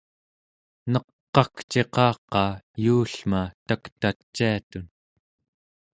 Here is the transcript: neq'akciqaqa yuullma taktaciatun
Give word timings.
neq'akciqaqa 0.91 2.43
yuullma 2.83 3.41
taktaciatun 3.67 4.85